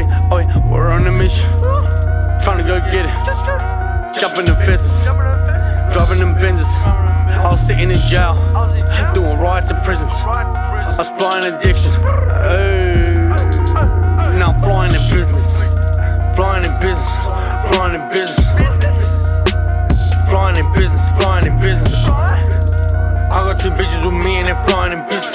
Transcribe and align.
Oi, 0.00 0.06
oi, 0.32 0.46
we're 0.70 0.90
on 0.90 1.06
a 1.06 1.12
mission. 1.12 1.44
Tryna 2.40 2.66
go 2.66 2.80
get 2.90 3.04
it. 3.04 4.18
Jumping 4.18 4.46
the 4.46 4.56
fences. 4.56 5.02
Driving 5.92 6.20
them 6.20 6.34
Benzes. 6.36 6.72
I 7.36 7.50
was 7.50 7.60
sitting 7.60 7.90
in 7.90 8.00
jail. 8.06 8.34
Doing 9.12 9.38
riots 9.38 9.70
in 9.70 9.76
prisons. 9.78 10.10
I 10.24 10.94
was 10.96 11.10
flying 11.18 11.52
addiction. 11.52 11.92
Hey. 12.32 13.28
Now 14.38 14.52
I'm 14.56 14.62
flying 14.62 14.94
in 14.94 15.02
business. 15.12 15.58
Flying 16.34 16.64
in 16.64 16.72
business. 16.80 17.12
Flying 17.68 18.00
in 18.00 18.08
business. 18.08 18.48
Flying 20.30 20.56
in 20.56 20.72
business. 20.72 21.10
Flying 21.20 21.46
in 21.46 21.60
business. 21.60 21.92
I 21.92 23.38
got 23.44 23.60
two 23.60 23.70
bitches 23.70 24.04
with 24.06 24.14
me 24.14 24.36
and 24.36 24.48
they're 24.48 24.64
flying 24.64 24.92
in 24.98 25.04
business. 25.06 25.29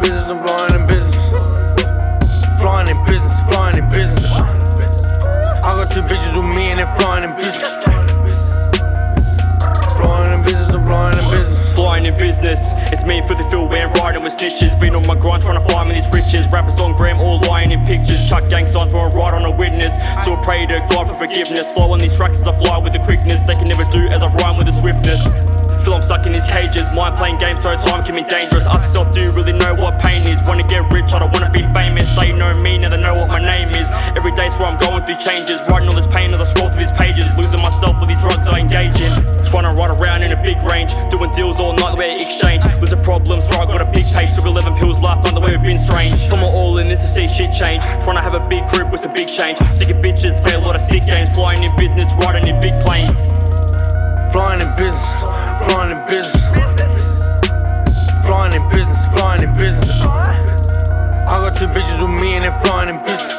In 0.00 0.08
business, 0.08 0.30
I'm 0.30 0.38
flying 0.40 0.80
in 0.80 0.86
business. 0.86 2.60
Flying 2.60 2.88
in 2.88 3.04
business, 3.04 3.40
flying 3.48 3.78
in 3.78 3.90
business. 3.90 4.30
I 4.30 5.68
got 5.76 5.92
two 5.92 6.02
bitches 6.02 6.36
with 6.36 6.56
me 6.56 6.70
and 6.70 6.78
they're 6.78 6.94
flying 6.96 7.24
in 7.24 7.36
business. 7.36 7.72
Flying 9.96 10.38
in 10.38 10.42
business, 10.44 10.74
I'm 10.74 10.86
flying 10.86 11.18
in 11.18 11.30
business. 11.30 11.74
Flying 11.74 12.06
in 12.06 12.14
business, 12.16 12.60
it's 12.92 13.04
me 13.04 13.22
for 13.22 13.34
the 13.34 13.44
field 13.50 13.70
where 13.70 13.88
I'm 13.88 13.92
riding 13.94 14.22
with 14.22 14.36
snitches. 14.36 14.78
Been 14.80 14.94
on 14.94 15.06
my 15.06 15.14
grind 15.14 15.42
trying 15.42 15.60
to 15.60 15.72
find 15.72 15.88
me 15.88 15.94
these 15.94 16.10
riches. 16.12 16.50
Rappers 16.52 16.80
on 16.80 16.94
gram, 16.96 17.20
all 17.20 17.40
lying 17.40 17.70
in 17.70 17.84
pictures. 17.84 18.20
Chuck 18.28 18.48
gang 18.48 18.66
signs 18.66 18.92
for 18.92 19.06
a 19.06 19.10
ride 19.10 19.34
on 19.34 19.44
a 19.44 19.50
witness. 19.50 19.94
So 20.24 20.36
I 20.36 20.42
pray 20.42 20.66
to 20.66 20.86
God 20.90 21.08
for 21.08 21.14
forgiveness. 21.14 21.72
Flow 21.72 21.92
on 21.92 22.00
these 22.00 22.16
tracks 22.16 22.40
as 22.40 22.48
I 22.48 22.58
fly 22.58 22.78
with 22.78 22.92
the 22.92 23.00
quickness. 23.00 23.40
They 23.40 23.54
can 23.54 23.68
never 23.68 23.84
do 23.90 24.08
as 24.08 24.22
I 24.22 24.28
rhyme 24.34 24.56
with 24.56 24.66
the 24.66 24.72
swiftness. 24.72 25.39
Stuck 26.10 26.26
in 26.26 26.32
these 26.32 26.50
cages. 26.50 26.90
Mind 26.90 27.14
playing 27.14 27.38
games, 27.38 27.62
so 27.62 27.70
time 27.78 28.02
can 28.02 28.18
be 28.18 28.26
dangerous. 28.26 28.66
Ask 28.66 28.90
yourself, 28.90 29.14
do 29.14 29.22
you 29.22 29.30
really 29.30 29.54
know 29.54 29.78
what 29.78 29.94
pain 30.02 30.26
is? 30.26 30.42
Wanna 30.42 30.66
get 30.66 30.82
rich, 30.90 31.14
I 31.14 31.20
don't 31.20 31.30
wanna 31.30 31.54
be 31.54 31.62
famous. 31.70 32.10
They 32.18 32.34
know 32.34 32.50
me, 32.66 32.82
now 32.82 32.90
they 32.90 33.00
know 33.00 33.14
what 33.14 33.28
my 33.28 33.38
name 33.38 33.70
is. 33.78 33.86
Every 34.18 34.34
day's 34.34 34.50
where 34.58 34.66
I'm 34.66 34.76
going 34.76 35.06
through 35.06 35.22
changes. 35.22 35.62
Writing 35.70 35.86
all 35.86 35.94
this 35.94 36.10
pain 36.10 36.34
as 36.34 36.40
I 36.40 36.50
scroll 36.50 36.66
through 36.66 36.82
these 36.82 36.98
pages. 36.98 37.30
Losing 37.38 37.62
myself 37.62 38.00
with 38.00 38.08
these 38.08 38.18
drugs 38.18 38.48
I 38.48 38.58
engage 38.58 38.98
in. 38.98 39.14
Trying 39.54 39.70
to 39.70 39.74
ride 39.78 39.94
around 40.02 40.26
in 40.26 40.34
a 40.34 40.42
big 40.42 40.58
range. 40.66 40.90
Doing 41.14 41.30
deals 41.30 41.60
all 41.60 41.74
night, 41.78 41.96
way 41.96 42.20
exchange. 42.20 42.66
Was 42.82 42.92
a 42.92 42.98
problem, 42.98 43.38
so 43.38 43.54
I 43.54 43.64
got 43.70 43.80
a 43.80 43.86
big 43.86 44.10
page. 44.10 44.34
Took 44.34 44.46
11 44.46 44.74
pills 44.82 44.98
last 44.98 45.22
night, 45.22 45.34
the 45.34 45.40
way 45.40 45.54
we've 45.54 45.62
been 45.62 45.78
strange. 45.78 46.26
Put 46.26 46.42
my 46.42 46.50
all 46.50 46.78
in 46.78 46.88
this 46.88 47.02
to 47.02 47.06
see 47.06 47.28
shit 47.28 47.54
change. 47.54 47.86
Trying 48.02 48.18
to 48.18 48.24
have 48.26 48.34
a 48.34 48.42
big 48.50 48.66
crib 48.66 48.90
with 48.90 49.02
some 49.02 49.14
big 49.14 49.28
change. 49.28 49.62
Sick 49.70 49.94
of 49.94 50.02
bitches, 50.02 50.42
play 50.42 50.54
a 50.54 50.58
lot 50.58 50.74
of 50.74 50.82
sick 50.82 51.06
games. 51.06 51.30
Flying 51.38 51.62
in 51.62 51.70
business, 51.76 52.10
riding 52.18 52.48
in 52.50 52.60
big 52.60 52.74
planes. 52.82 53.49
Flying 54.32 54.60
in 54.60 54.68
business, 54.76 55.22
flying 55.66 55.90
in 55.90 56.06
business. 56.06 56.44
Flying 58.24 58.54
in 58.54 58.68
business, 58.70 59.06
flying 59.08 59.42
in 59.42 59.52
business. 59.54 59.90
I 59.90 61.34
got 61.42 61.56
two 61.56 61.66
bitches 61.66 62.00
with 62.00 62.22
me 62.22 62.34
and 62.34 62.44
they're 62.44 62.60
flying 62.60 62.94
in 62.94 63.02
business. 63.02 63.32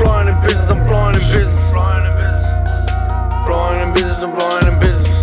Flying 0.00 0.28
in 0.28 0.40
business, 0.42 0.68
I'm 0.70 0.84
flying 0.88 1.22
in 1.22 1.28
business. 1.30 1.70
Flying 3.46 3.80
in 3.86 3.94
business, 3.94 4.22
I'm 4.24 4.32
flying 4.34 4.66
in 4.66 4.80
business. 4.80 5.14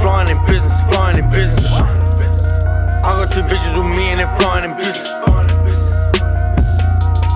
Flying 0.00 0.28
in 0.28 0.46
business, 0.46 0.82
flying 0.92 1.18
in 1.18 1.30
business. 1.30 1.66
I 1.66 3.10
got 3.18 3.32
two 3.32 3.42
bitches 3.42 3.76
with 3.76 3.90
me 3.98 4.10
and 4.10 4.20
they're 4.20 4.36
flying 4.36 4.70
in 4.70 4.76
business. 4.76 5.08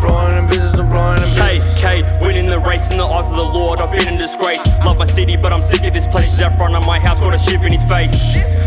Flying 0.01 0.39
in 0.39 0.47
business, 0.47 0.79
I'm 0.79 0.89
flying 0.89 1.25
in 1.25 1.31
business. 1.31 1.75
KK, 1.83 2.23
winning 2.25 2.47
the 2.47 2.61
race 2.61 2.91
disgrace. 4.29 4.65
Love 4.85 4.99
my 4.99 5.07
city, 5.07 5.37
but 5.37 5.53
I'm 5.53 5.63
sick 5.63 5.85
of 5.87 5.95
this 5.95 6.07
place. 6.07 6.41
Out 6.43 6.55
front 6.57 6.77
of 6.77 6.85
my 6.85 7.01
house, 7.01 7.21
got 7.21 7.35
a 7.35 7.39
shiv 7.39 7.65
in 7.65 7.73
his 7.73 7.85
face. 7.85 8.13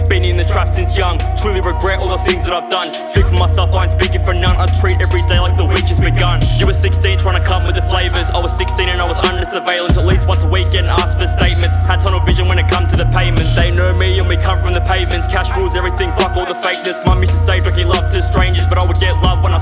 Been 0.09 0.25
in 0.25 0.35
the 0.35 0.43
trap 0.43 0.73
since 0.73 0.97
young. 0.97 1.21
Truly 1.37 1.61
regret 1.61 1.99
all 2.01 2.09
the 2.09 2.17
things 2.25 2.43
that 2.45 2.53
I've 2.57 2.69
done. 2.69 2.89
Speak 3.07 3.29
for 3.29 3.37
myself, 3.37 3.71
I 3.73 3.85
ain't 3.85 3.93
speaking 3.93 4.25
for 4.25 4.33
none. 4.33 4.57
I 4.57 4.65
treat 4.81 4.99
every 4.99 5.21
day 5.29 5.39
like 5.39 5.55
the 5.55 5.63
week 5.63 5.85
has 5.87 6.01
begun. 6.01 6.41
You 6.57 6.65
were 6.65 6.73
16, 6.73 7.19
trying 7.19 7.39
to 7.39 7.45
come 7.45 7.63
with 7.63 7.75
the 7.75 7.85
flavors. 7.85 8.27
I 8.33 8.41
was 8.41 8.51
16 8.57 8.89
and 8.89 8.99
I 9.01 9.07
was 9.07 9.19
under 9.21 9.45
surveillance 9.45 9.95
at 9.97 10.05
least 10.05 10.27
once 10.27 10.43
a 10.43 10.49
week, 10.49 10.67
getting 10.73 10.89
asked 10.89 11.15
for 11.21 11.27
statements. 11.27 11.77
Had 11.85 12.01
tunnel 12.01 12.19
vision 12.25 12.49
when 12.49 12.57
it 12.57 12.67
comes 12.67 12.89
to 12.91 12.97
the 12.97 13.07
payments. 13.13 13.55
They 13.55 13.71
know 13.71 13.93
me 13.95 14.19
and 14.19 14.27
we 14.27 14.35
come 14.35 14.59
from 14.59 14.73
the 14.73 14.83
pavements. 14.83 15.31
Cash 15.31 15.55
rules 15.55 15.75
everything, 15.75 16.11
fuck 16.17 16.35
all 16.35 16.49
the 16.49 16.59
fakeness. 16.59 17.05
Mum 17.05 17.21
used 17.21 17.37
to 17.37 17.39
say, 17.39 17.61
Ricky 17.61 17.85
love 17.85 18.11
to 18.11 18.19
strangers, 18.21 18.65
but 18.67 18.81
I 18.81 18.83
would 18.83 18.99
get 18.99 19.15
love 19.21 19.45
when 19.45 19.53
I 19.53 19.60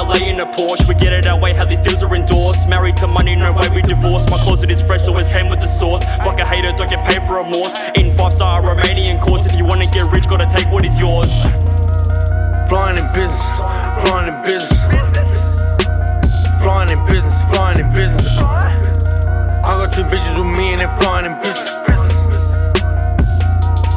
LA 0.00 0.16
in 0.32 0.40
a 0.40 0.46
Porsche, 0.46 0.88
we 0.88 0.94
get 0.94 1.12
it 1.12 1.26
our 1.26 1.38
way, 1.38 1.52
how 1.52 1.66
these 1.66 1.78
deals 1.78 2.02
are 2.02 2.14
endorsed. 2.14 2.66
Married 2.66 2.96
to 2.96 3.06
money, 3.06 3.36
no 3.36 3.52
way 3.52 3.68
we 3.68 3.82
divorce. 3.82 4.30
My 4.30 4.38
closet 4.42 4.70
is 4.70 4.80
fresh, 4.80 5.06
always 5.06 5.28
came 5.28 5.50
with 5.50 5.60
the 5.60 5.66
sauce. 5.66 6.02
Fuck 6.24 6.40
a 6.40 6.46
hater, 6.46 6.72
don't 6.72 6.88
get 6.88 7.04
paid 7.04 7.22
for 7.28 7.36
remorse. 7.36 7.74
In 7.96 8.08
five 8.08 8.32
star 8.32 8.62
Romanian 8.62 9.20
courts, 9.20 9.44
if 9.44 9.58
you 9.58 9.64
wanna 9.66 9.84
get 9.84 10.10
rich, 10.10 10.26
gotta 10.26 10.46
take 10.46 10.72
what 10.72 10.86
is 10.86 10.98
yours. 10.98 11.30
Flying 12.70 12.96
in 12.96 13.04
business, 13.12 13.44
flying 14.00 14.32
in 14.32 14.40
business. 14.42 14.80
Flying 16.62 16.90
in 16.96 17.04
business, 17.04 17.42
flying 17.52 17.80
in 17.80 17.92
business. 17.92 18.26
I 18.26 19.70
got 19.76 19.92
two 19.92 20.04
bitches 20.04 20.38
with 20.38 20.58
me 20.58 20.72
and 20.72 20.80
they're 20.80 20.96
flying 20.96 21.26
in 21.26 21.36
business. 21.44 21.68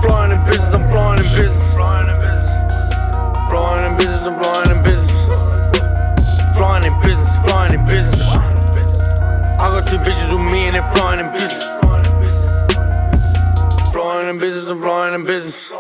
Flying 0.03 0.31
in 0.35 0.43
business, 0.43 0.73
I'm 0.73 0.83
flying 0.91 1.25
in 1.25 1.31
business. 1.31 1.73
Flying 3.49 3.85
in 3.85 3.97
business, 3.97 4.27
I'm 4.27 4.35
flying 4.35 4.71
in 4.71 4.83
business. 4.83 4.92
Flying 10.93 11.25
in 11.25 11.31
business. 11.31 11.63
Flying 13.91 14.29
in 14.29 14.37
business, 14.39 14.69
I'm 14.69 14.81
flying 14.81 15.15
in 15.15 15.25
business. 15.25 15.71